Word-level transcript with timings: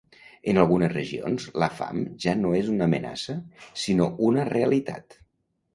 En 0.51 0.59
algunes 0.61 0.89
regions, 0.93 1.45
la 1.63 1.69
fam 1.81 2.01
ja 2.25 2.33
no 2.41 2.55
és 2.63 2.73
una 2.77 2.89
amenaça 2.91 3.37
sinó 3.85 4.13
una 4.31 4.51
realitat. 4.55 5.21